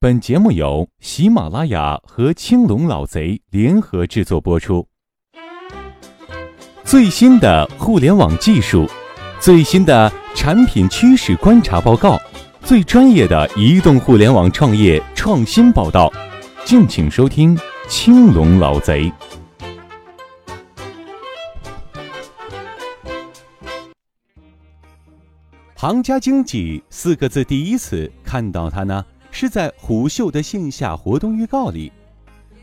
[0.00, 4.86] 本节目由喜马拉雅和青龙老贼联合制作播出。
[6.84, 8.88] 最新的互联网技术，
[9.40, 12.16] 最新的产品趋势观察报告，
[12.60, 16.08] 最专业的移动互联网创业创新报道，
[16.64, 17.58] 敬请收听
[17.88, 19.12] 青龙老贼。
[25.74, 29.04] 行家经济四个字，第一次看到它呢。
[29.30, 31.92] 是在虎嗅的线下活动预告里。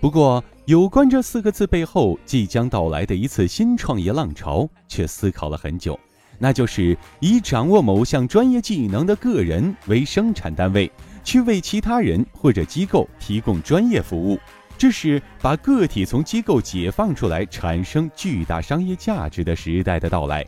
[0.00, 5.98] 不过，有关这四个字背后即将到来的一次新创业浪潮，却思考了很久。
[6.38, 10.90] 那就是以掌握某项专业技能的个人为生产单位，
[11.22, 14.38] 去为其他人或者机构提供专业服务。
[14.78, 20.46] 这是把个体从机构解放出来，产生巨大商业价值的时代的到来。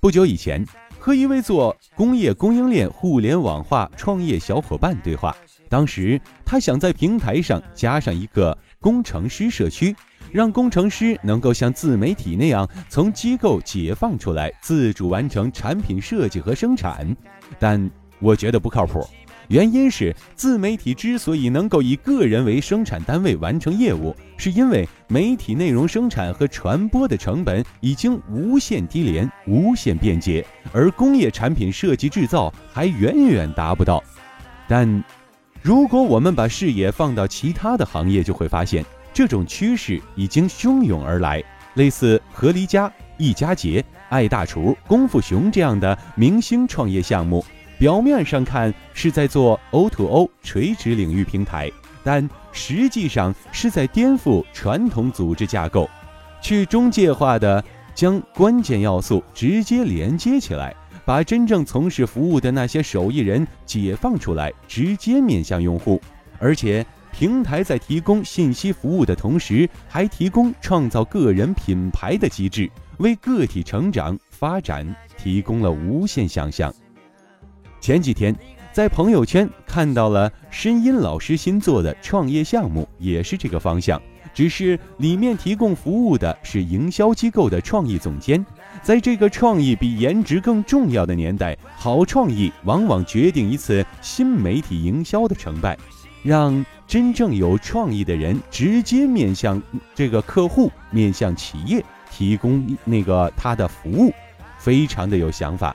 [0.00, 0.62] 不久以前。
[1.06, 5.36] 和一位做工业供应链互联网化创业小伙伴对话，
[5.68, 9.94] 当时他想在平台上加上一个工程师社区，
[10.32, 17.16] 让工程师能够像自媒体那样从机构解放出来，自主完成产品设计和生产。
[17.56, 19.08] 但我觉得不靠谱。
[19.48, 34.02] 原因是，自媒体之所以能够以个人为生产单位完成业务，是因为媒体内容生产和传播的成本已经无限低廉、无限便捷，而工业产品设计制造还远远达不到。
[34.66, 35.04] 但，
[35.62, 41.42] 如果我们把视野放到其他的行业，就会发现这种趋势已经汹涌而来。
[41.74, 47.44] 类似何离家、易家杰、爱大厨、功夫熊这样的明星创业项目。
[47.78, 51.70] 表面上看是在做 O2O 垂直领域平台，
[52.02, 55.88] 但实际上是在颠覆传统组织架构，
[56.40, 57.62] 去中介化的
[57.94, 66.00] 将关键要素直接连接起来，把真正从事服务的那些手艺人解放出来，直接面向用户。
[66.38, 74.86] 而且平台在提供信息服务的同时，还提供创造个人品牌的机制，为个体成长发展
[75.18, 76.72] 提供了无限想象。
[77.80, 78.34] 前几天
[78.72, 84.00] 在朋友圈看到了申音老师新做的创业项目，也是这个方向，
[84.34, 88.44] 只是里面提供服务的是营销机构的创意总监。
[88.82, 95.78] 在这个创意比颜值更重要的年代，好创意往往决定一次新媒体营销的成败。
[96.22, 99.62] 让真正有创意的人直接面向
[99.94, 104.12] 这个客户、面向企业提供那个他的服务，
[104.58, 105.74] 非常的有想法。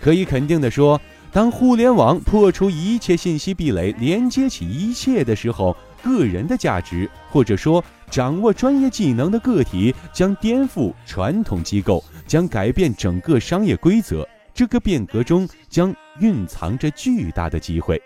[0.00, 1.00] 可以肯定的说。
[1.34, 14.24] 当互联网破除一切信息壁垒，连接起一切的时候，个人的价值，或者说掌握专业技能的个体，将颠覆传统机构，将改变整个商业规则。
[14.54, 18.00] 这个变革中将蕴藏着巨大的机会。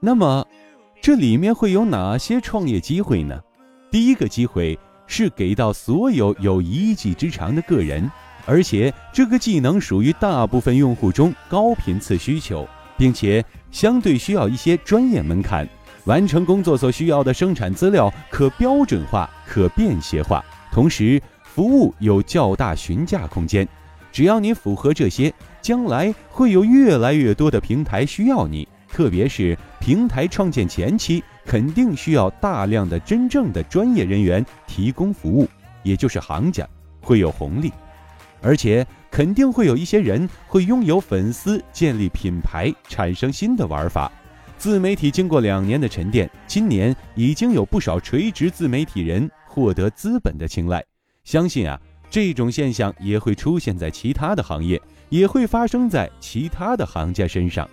[0.00, 0.44] 那么，
[1.00, 3.40] 这里面会有哪些创业机会呢？
[3.88, 4.76] 第一个机会
[5.06, 8.10] 是给到所有有一技之长的个人。
[8.46, 15.68] 而且这个技能属于大部分用户中高频次需求，并且相对需要一些专业门槛，
[16.04, 20.42] 完成工作所需要的生产资料可标准化、可便携化，
[20.72, 23.66] 同时服务有较大询价空间。
[24.12, 35.46] 只要你符合这些，将来会有越来越多的平台需要你，特别是平台创建前期，肯定需要大量的真正的专业人员提供服务，
[35.82, 36.66] 也就是行家
[37.02, 37.70] 会有红利。
[38.46, 44.10] 而且肯定会有一些人会拥有粉丝，建立品牌，产生新的玩法。
[44.56, 50.84] 自媒体经过两年的沉淀，今年已经有不少垂直自媒体人获得资本的青睐。
[51.24, 51.76] 相信啊，
[52.08, 57.68] 这种现象也会出现在其他的行业，也会发生在其他的行家身上。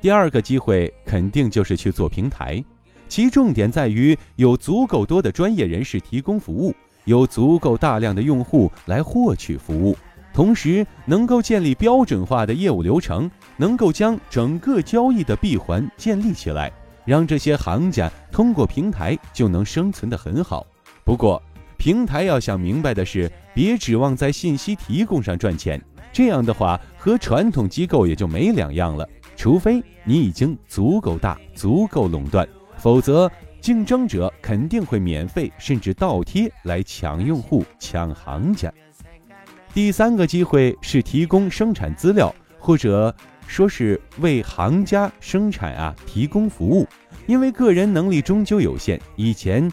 [0.00, 2.60] 第二个机会肯定就是去做平台，
[3.08, 6.74] 其重点在于有足够多的专业人士提供服务。
[7.08, 9.96] 有足够大量的用户来获取服务，
[10.30, 16.70] 同时能够建立标准化的业务流程，能够将整个交易的闭环建立起来，
[17.06, 20.66] 让这些行家通过平台就能生存的很好。
[21.02, 21.42] 不过，
[21.78, 25.82] 平台要想明白的是，别指望在信息提供上赚钱，
[26.12, 29.08] 这样的话和传统机构也就没两样了。
[29.34, 32.46] 除非你已经足够大、足够垄断，
[32.76, 33.30] 否则。
[33.68, 38.72] 竞争者肯定会免费甚至倒贴来抢用户、抢行家。
[39.74, 43.14] 第三个机会是提供生产资料，或者
[43.46, 46.88] 说是为行家生产啊提供服务。
[47.26, 49.70] 因为个人能力终究有限，以前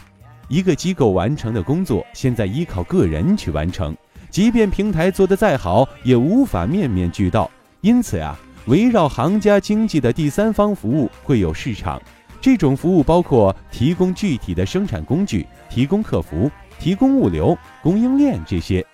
[0.49, 3.95] 一个机构完成的工作，现在依靠个人去完成。
[4.29, 7.49] 即便平台做得再好，也无法面面俱到。
[7.79, 12.01] 因此呀，围绕行家经济的第三方服务会有市场，
[12.45, 16.47] 这种服务包括提供具体的生产工具、提供客服、
[16.77, 18.85] 提供物流、供应链这些。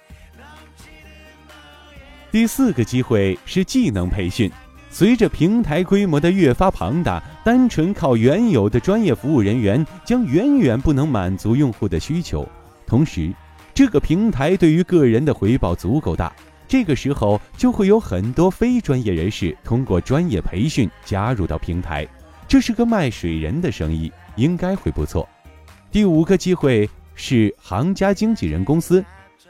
[2.31, 4.49] 第四个机会是技能培训。
[4.89, 12.47] 随着平台规模的越发庞大，单纯靠原有的专业服务人员将远远不能满足用户的需求。
[12.87, 13.33] 同时，
[13.73, 16.33] 这个平台对于个人的回报足够大，
[16.69, 22.07] 这个时候就会有很多非专业人士通过专业培训加入到平台，
[22.51, 25.25] 这是个卖水人的生意，应该会不错。
[25.89, 29.01] 第五个机会是行家经纪人公司，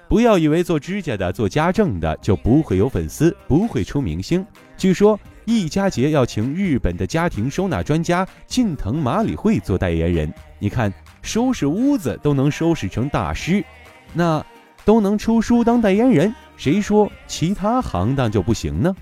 [0.07, 4.45] 不要以为做指甲的、做家政的就不会有粉丝，不会出明星。
[4.77, 5.19] 据说。
[5.45, 10.93] 易家杰要请日本的家庭收纳专家近藤麻里惠做代言人，你看
[11.23, 13.65] 收拾屋子都能收拾成大师，
[14.13, 14.45] 那
[14.85, 18.95] 都能出书当代言人，谁说其他行当就不行呢？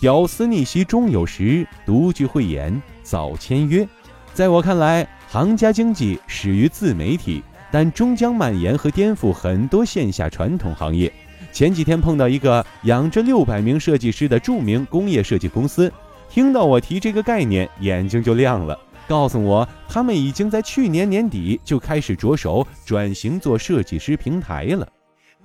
[0.00, 3.86] 屌丝逆袭终有时，独具慧眼早签约。
[4.32, 11.12] 在我看来，行家经济始于自媒体，但终将蔓延和颠覆很多线下传统行业。
[11.52, 15.92] 前几天碰到一个养着六百名设计师的著名工业设计公司，
[16.28, 24.86] 听到我提这个概念，眼睛就亮了，告诉我他们已经在去年年底就开始着手转型做设计师平台了。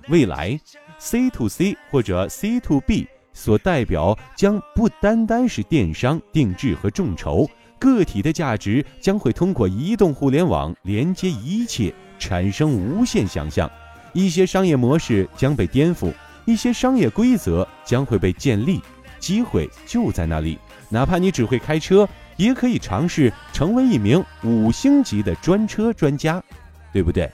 [0.08, 0.56] 未来
[0.98, 7.46] ，C to C 或者 C to B 所代表将不单单是电商定制和众筹，
[7.78, 13.70] 个体的价值将会通过移动互联网连接一切，产生无限想象。
[14.14, 16.10] 一些商业模式将被颠覆，
[16.46, 18.80] 一些商业规则将会被建立，
[19.20, 20.58] 机会就在那里。
[20.88, 26.42] 哪怕你只会开车，也可以尝试成为一名五星级的专车专家，
[26.90, 27.30] 对不对？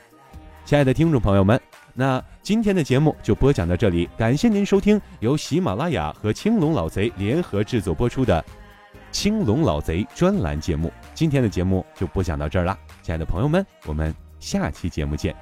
[0.73, 1.61] 亲爱的听众朋友们，
[1.93, 8.43] 那今天的节目就播讲到这里，感谢您收听由喜马拉雅和青龙老贼联合制作播出的
[9.11, 10.91] 《青龙老贼》专栏节目。
[11.13, 15.37] 今天的节目就播讲到这儿了，亲爱的朋友们，我们下期节目见。